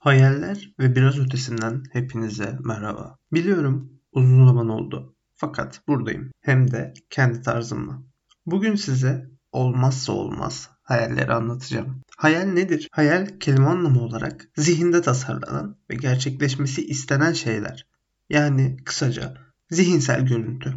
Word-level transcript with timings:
Hayaller 0.00 0.74
ve 0.78 0.96
biraz 0.96 1.18
ötesinden 1.18 1.82
hepinize 1.92 2.58
merhaba. 2.64 3.16
Biliyorum 3.32 4.00
uzun 4.12 4.46
zaman 4.46 4.68
oldu. 4.68 5.14
Fakat 5.34 5.82
buradayım. 5.88 6.30
Hem 6.40 6.70
de 6.70 6.94
kendi 7.10 7.42
tarzımla. 7.42 8.02
Bugün 8.46 8.74
size 8.74 9.30
olmazsa 9.52 10.12
olmaz 10.12 10.70
hayalleri 10.82 11.32
anlatacağım. 11.32 12.02
Hayal 12.16 12.42
nedir? 12.42 12.88
Hayal 12.92 13.26
kelime 13.40 13.66
anlamı 13.66 14.02
olarak 14.02 14.48
zihinde 14.56 15.02
tasarlanan 15.02 15.76
ve 15.90 15.94
gerçekleşmesi 15.94 16.86
istenen 16.86 17.32
şeyler. 17.32 17.86
Yani 18.30 18.76
kısaca 18.84 19.34
zihinsel 19.70 20.26
görüntü. 20.26 20.74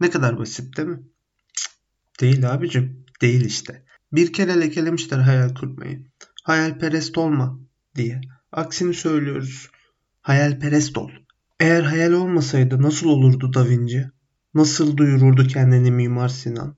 Ne 0.00 0.10
kadar 0.10 0.38
basit 0.38 0.76
değil 0.76 0.88
mi? 0.88 1.00
Cık, 1.54 1.70
değil 2.20 2.52
abicim. 2.52 3.04
Değil 3.20 3.44
işte. 3.44 3.84
Bir 4.12 4.32
kere 4.32 4.60
lekelemişler 4.60 5.18
hayal 5.18 5.54
kurmayı. 5.54 6.06
Hayalperest 6.42 7.18
olma 7.18 7.58
diye. 7.96 8.20
Aksini 8.54 8.94
söylüyoruz. 8.94 9.70
Hayalperest 10.22 10.98
ol. 10.98 11.10
Eğer 11.60 11.82
hayal 11.82 12.12
olmasaydı 12.12 12.82
nasıl 12.82 13.08
olurdu 13.08 13.52
Da 13.54 13.68
Vinci? 13.68 14.10
Nasıl 14.54 14.96
duyururdu 14.96 15.46
kendini 15.46 15.90
Mimar 15.90 16.28
Sinan? 16.28 16.76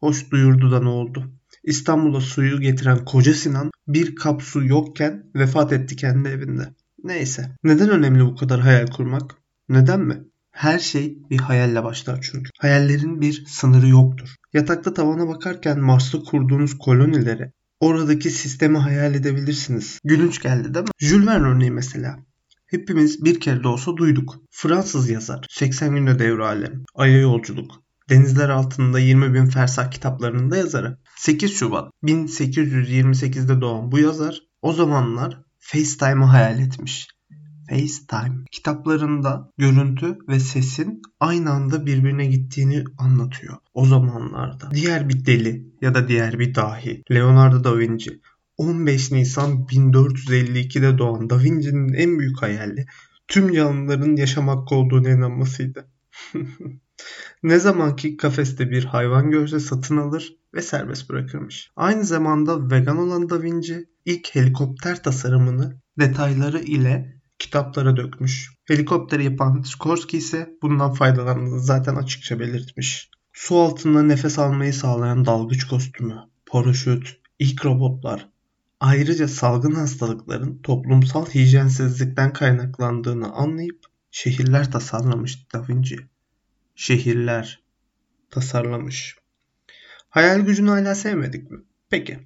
Hoş 0.00 0.30
duyurdu 0.30 0.70
da 0.70 0.82
ne 0.82 0.88
oldu? 0.88 1.32
İstanbul'a 1.64 2.20
suyu 2.20 2.60
getiren 2.60 3.04
koca 3.04 3.34
Sinan 3.34 3.70
bir 3.88 4.14
kap 4.14 4.42
su 4.42 4.64
yokken 4.64 5.26
vefat 5.34 5.72
etti 5.72 5.96
kendi 5.96 6.28
evinde. 6.28 6.74
Neyse. 7.04 7.56
Neden 7.64 7.90
önemli 7.90 8.24
bu 8.24 8.36
kadar 8.36 8.60
hayal 8.60 8.86
kurmak? 8.86 9.34
Neden 9.68 10.00
mi? 10.00 10.24
Her 10.50 10.78
şey 10.78 11.18
bir 11.30 11.38
hayalle 11.38 11.84
başlar 11.84 12.28
çünkü. 12.32 12.50
Hayallerin 12.58 13.20
bir 13.20 13.44
sınırı 13.46 13.88
yoktur. 13.88 14.34
Yatakta 14.52 14.94
tavana 14.94 15.28
bakarken 15.28 15.80
Mars'ta 15.80 16.18
kurduğunuz 16.18 16.78
kolonileri 16.78 17.52
oradaki 17.80 18.30
sistemi 18.30 18.78
hayal 18.78 19.14
edebilirsiniz. 19.14 20.00
Gülünç 20.04 20.42
geldi 20.42 20.74
değil 20.74 20.84
mi? 20.84 20.90
Jules 20.98 21.26
Verne 21.26 21.46
örneği 21.46 21.70
mesela. 21.70 22.18
Hepimiz 22.66 23.24
bir 23.24 23.40
kere 23.40 23.62
de 23.62 23.68
olsa 23.68 23.96
duyduk. 23.96 24.36
Fransız 24.50 25.10
yazar. 25.10 25.46
80 25.50 25.94
günde 25.94 26.18
devre 26.18 26.44
alem. 26.44 26.84
Ay'a 26.94 27.18
yolculuk. 27.20 27.82
Denizler 28.08 28.48
altında 28.48 28.98
20 28.98 29.34
bin 29.34 29.46
fersah 29.46 29.90
kitaplarının 29.90 30.50
da 30.50 30.56
yazarı. 30.56 30.98
8 31.16 31.54
Şubat 31.54 31.92
1828'de 32.04 33.60
doğan 33.60 33.92
bu 33.92 33.98
yazar 33.98 34.40
o 34.62 34.72
zamanlar 34.72 35.42
FaceTime'ı 35.58 36.24
hayal 36.24 36.58
etmiş. 36.58 37.08
FaceTime 37.70 38.44
kitaplarında 38.50 39.50
görüntü 39.58 40.18
ve 40.28 40.40
sesin 40.40 41.02
aynı 41.20 41.50
anda 41.50 41.86
birbirine 41.86 42.26
gittiğini 42.26 42.84
anlatıyor 42.98 43.56
o 43.74 43.86
zamanlarda. 43.86 44.70
Diğer 44.74 45.08
bir 45.08 45.26
deli 45.26 45.66
ya 45.80 45.94
da 45.94 46.08
diğer 46.08 46.38
bir 46.38 46.54
dahi 46.54 47.02
Leonardo 47.10 47.64
da 47.64 47.78
Vinci 47.78 48.20
15 48.56 49.12
Nisan 49.12 49.66
1452'de 49.66 50.98
doğan 50.98 51.30
Da 51.30 51.38
Vinci'nin 51.38 51.92
en 51.92 52.18
büyük 52.18 52.42
hayali 52.42 52.86
tüm 53.28 53.54
canlıların 53.54 54.16
yaşam 54.16 54.48
hakkı 54.48 54.74
olduğuna 54.74 55.10
inanmasıydı. 55.10 55.86
ne 57.42 57.58
zaman 57.58 57.96
ki 57.96 58.16
kafeste 58.16 58.70
bir 58.70 58.84
hayvan 58.84 59.30
görse 59.30 59.60
satın 59.60 59.96
alır 59.96 60.36
ve 60.54 60.62
serbest 60.62 61.10
bırakırmış. 61.10 61.70
Aynı 61.76 62.04
zamanda 62.04 62.70
vegan 62.70 62.98
olan 62.98 63.30
Da 63.30 63.42
Vinci 63.42 63.86
ilk 64.04 64.34
helikopter 64.34 65.02
tasarımını 65.02 65.80
detayları 65.98 66.58
ile 66.58 67.19
kitaplara 67.50 67.96
dökmüş. 67.96 68.52
Helikopteri 68.64 69.24
yapan 69.24 69.62
Skorsky 69.62 70.18
ise 70.18 70.54
bundan 70.62 70.92
faydalandığını 70.92 71.60
zaten 71.60 71.94
açıkça 71.94 72.40
belirtmiş. 72.40 73.10
Su 73.32 73.58
altında 73.58 74.02
nefes 74.02 74.38
almayı 74.38 74.74
sağlayan 74.74 75.24
dalgıç 75.24 75.64
kostümü, 75.64 76.16
paraşüt, 76.46 77.20
ilk 77.38 77.64
robotlar, 77.64 78.28
ayrıca 78.80 79.28
salgın 79.28 79.74
hastalıkların 79.74 80.58
toplumsal 80.62 81.26
hijyensizlikten 81.26 82.32
kaynaklandığını 82.32 83.32
anlayıp 83.32 83.78
şehirler 84.10 84.72
tasarlamış 84.72 85.52
Da 85.54 85.68
Vinci. 85.68 85.96
Şehirler 86.74 87.62
tasarlamış. 88.30 89.16
Hayal 90.08 90.40
gücünü 90.40 90.70
hala 90.70 90.94
sevmedik 90.94 91.50
mi? 91.50 91.58
Peki. 91.88 92.18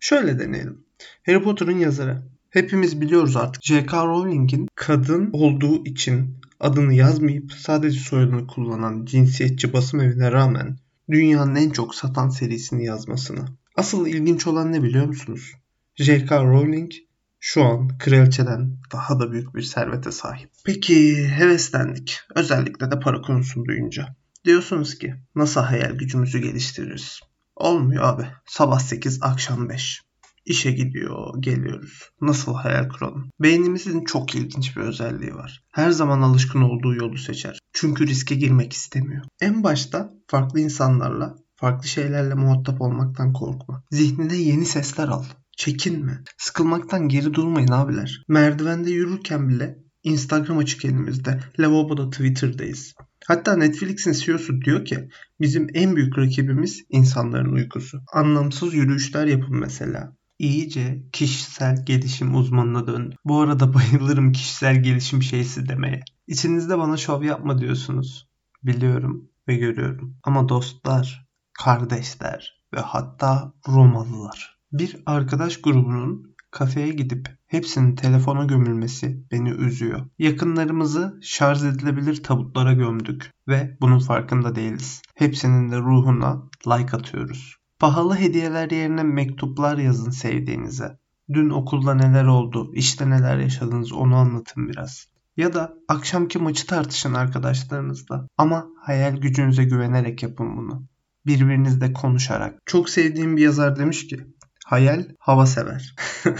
Şöyle 0.00 0.38
deneyelim. 0.38 0.84
Harry 1.26 1.42
Potter'ın 1.42 1.78
yazarı 1.78 2.22
Hepimiz 2.52 3.00
biliyoruz 3.00 3.36
artık 3.36 3.62
J.K. 3.64 4.06
Rowling'in 4.06 4.68
kadın 4.74 5.30
olduğu 5.32 5.84
için 5.84 6.40
adını 6.60 6.94
yazmayıp 6.94 7.52
sadece 7.52 8.00
soyadını 8.00 8.46
kullanan 8.46 9.04
cinsiyetçi 9.04 9.72
basım 9.72 10.00
evine 10.00 10.32
rağmen 10.32 10.78
dünyanın 11.10 11.54
en 11.54 11.70
çok 11.70 11.94
satan 11.94 12.28
serisini 12.28 12.84
yazmasını. 12.84 13.44
Asıl 13.76 14.06
ilginç 14.06 14.46
olan 14.46 14.72
ne 14.72 14.82
biliyor 14.82 15.06
musunuz? 15.06 15.52
J.K. 15.96 16.44
Rowling 16.44 16.92
şu 17.40 17.64
an 17.64 17.98
kraliçeden 17.98 18.76
daha 18.92 19.20
da 19.20 19.32
büyük 19.32 19.54
bir 19.54 19.62
servete 19.62 20.12
sahip. 20.12 20.50
Peki 20.64 21.28
heveslendik. 21.28 22.20
Özellikle 22.34 22.90
de 22.90 23.00
para 23.00 23.20
konusunu 23.20 23.64
duyunca. 23.64 24.16
Diyorsunuz 24.44 24.98
ki 24.98 25.14
nasıl 25.34 25.60
hayal 25.60 25.90
gücümüzü 25.90 26.38
geliştiririz? 26.38 27.20
Olmuyor 27.56 28.04
abi. 28.04 28.26
Sabah 28.46 28.78
8 28.78 29.22
akşam 29.22 29.68
5. 29.68 30.02
İşe 30.44 30.72
gidiyor, 30.72 31.42
geliyoruz. 31.42 32.10
Nasıl 32.20 32.54
hayal 32.54 32.88
kuralım? 32.88 33.30
Beynimizin 33.40 34.04
çok 34.04 34.34
ilginç 34.34 34.76
bir 34.76 34.80
özelliği 34.80 35.34
var. 35.34 35.62
Her 35.72 35.90
zaman 35.90 36.20
alışkın 36.20 36.62
olduğu 36.62 36.94
yolu 36.94 37.18
seçer. 37.18 37.58
Çünkü 37.72 38.06
riske 38.06 38.34
girmek 38.34 38.72
istemiyor. 38.72 39.24
En 39.40 39.64
başta 39.64 40.12
farklı 40.26 40.60
insanlarla, 40.60 41.36
farklı 41.56 41.88
şeylerle 41.88 42.34
muhatap 42.34 42.80
olmaktan 42.80 43.32
korkma. 43.32 43.84
Zihnine 43.90 44.36
yeni 44.36 44.66
sesler 44.66 45.08
al. 45.08 45.24
Çekinme. 45.56 46.22
Sıkılmaktan 46.38 47.08
geri 47.08 47.34
durmayın 47.34 47.72
abiler. 47.72 48.24
Merdivende 48.28 48.90
yürürken 48.90 49.48
bile 49.48 49.78
Instagram 50.02 50.58
açık 50.58 50.84
elimizde. 50.84 51.40
Lavaboda 51.58 52.10
Twitter'dayız. 52.10 52.94
Hatta 53.26 53.56
Netflix'in 53.56 54.12
CEO'su 54.12 54.60
diyor 54.60 54.84
ki 54.84 55.08
bizim 55.40 55.66
en 55.74 55.96
büyük 55.96 56.18
rakibimiz 56.18 56.82
insanların 56.88 57.52
uykusu. 57.52 58.00
Anlamsız 58.12 58.74
yürüyüşler 58.74 59.26
yapın 59.26 59.56
mesela 59.56 60.16
iyice 60.42 61.02
kişisel 61.12 61.84
gelişim 61.86 62.34
uzmanına 62.34 62.86
döndüm. 62.86 63.18
Bu 63.24 63.40
arada 63.40 63.74
bayılırım 63.74 64.32
kişisel 64.32 64.82
gelişim 64.82 65.22
şeysi 65.22 65.68
demeye. 65.68 66.04
İçinizde 66.26 66.78
bana 66.78 66.96
şov 66.96 67.22
yapma 67.22 67.58
diyorsunuz. 67.58 68.28
Biliyorum 68.62 69.28
ve 69.48 69.56
görüyorum. 69.56 70.16
Ama 70.22 70.48
dostlar, 70.48 71.26
kardeşler 71.52 72.62
ve 72.74 72.80
hatta 72.80 73.52
Romalılar. 73.68 74.58
Bir 74.72 75.02
arkadaş 75.06 75.60
grubunun 75.60 76.34
kafeye 76.50 76.88
gidip 76.88 77.28
hepsinin 77.46 77.96
telefona 77.96 78.44
gömülmesi 78.44 79.24
beni 79.32 79.50
üzüyor. 79.50 80.06
Yakınlarımızı 80.18 81.18
şarj 81.22 81.64
edilebilir 81.64 82.22
tabutlara 82.22 82.72
gömdük 82.72 83.30
ve 83.48 83.76
bunun 83.80 83.98
farkında 83.98 84.54
değiliz. 84.54 85.02
Hepsinin 85.14 85.72
de 85.72 85.78
ruhuna 85.78 86.42
like 86.66 86.96
atıyoruz. 86.96 87.61
Pahalı 87.82 88.16
hediyeler 88.16 88.70
yerine 88.70 89.02
mektuplar 89.02 89.78
yazın 89.78 90.10
sevdiğinize. 90.10 90.98
Dün 91.32 91.50
okulda 91.50 91.94
neler 91.94 92.24
oldu, 92.24 92.70
işte 92.74 93.10
neler 93.10 93.38
yaşadınız 93.38 93.92
onu 93.92 94.16
anlatın 94.16 94.68
biraz. 94.68 95.06
Ya 95.36 95.54
da 95.54 95.74
akşamki 95.88 96.38
maçı 96.38 96.66
tartışın 96.66 97.14
arkadaşlarınızla. 97.14 98.26
Ama 98.38 98.66
hayal 98.80 99.16
gücünüze 99.16 99.64
güvenerek 99.64 100.22
yapın 100.22 100.56
bunu. 100.56 100.82
Birbirinizle 101.26 101.92
konuşarak. 101.92 102.58
Çok 102.66 102.90
sevdiğim 102.90 103.36
bir 103.36 103.42
yazar 103.42 103.78
demiş 103.78 104.06
ki 104.06 104.26
hayal 104.64 105.04
hava 105.18 105.46
sever. 105.46 105.94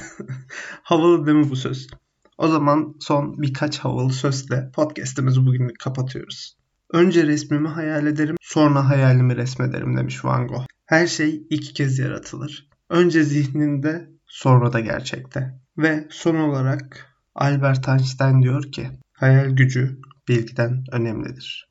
Havalı 0.82 1.26
değil 1.26 1.38
mi 1.38 1.50
bu 1.50 1.56
söz? 1.56 1.86
O 2.38 2.48
zaman 2.48 2.94
son 3.00 3.42
birkaç 3.42 3.78
havalı 3.78 4.12
sözle 4.12 4.70
podcast'imizi 4.74 5.46
bugünlük 5.46 5.78
kapatıyoruz. 5.80 6.56
Önce 6.92 7.26
resmimi 7.26 7.68
hayal 7.68 8.06
ederim, 8.06 8.36
sonra 8.40 8.88
hayalimi 8.88 9.36
resmederim 9.36 9.96
demiş 9.96 10.24
Van 10.24 10.46
Gogh. 10.46 10.66
Her 10.86 11.06
şey 11.06 11.46
iki 11.50 11.74
kez 11.74 11.98
yaratılır. 11.98 12.68
Önce 12.90 13.24
zihninde, 13.24 14.08
sonra 14.26 14.72
da 14.72 14.80
gerçekte. 14.80 15.60
Ve 15.78 16.06
son 16.10 16.34
olarak 16.34 17.06
Albert 17.34 17.88
Einstein 17.88 18.42
diyor 18.42 18.72
ki, 18.72 18.90
hayal 19.12 19.50
gücü 19.50 20.00
bilgiden 20.28 20.84
önemlidir. 20.92 21.68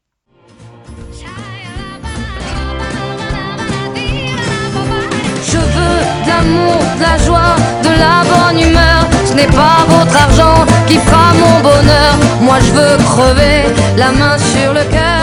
Je 5.52 5.58
veux 5.58 6.02
de 6.26 6.30
l'amour, 6.30 6.82
de 6.98 7.04
la 7.04 7.18
joie, 7.18 7.58
de 7.84 7.94
la 8.04 8.24
bonne 8.30 8.60
humeur. 8.66 9.02
Ce 9.28 9.34
n'est 9.36 9.54
pas 9.62 9.86
votre 9.94 10.16
argent 10.26 10.66
qui 10.88 10.98
fera 10.98 11.34
mon 11.34 11.56
bonheur. 11.64 12.14
Moi 12.46 12.60
je 12.60 12.72
veux 12.78 12.98
crever 13.12 13.58
la 13.98 14.12
main 14.12 14.38
sur 14.38 14.74
le 14.74 14.84
cœur. 14.92 15.21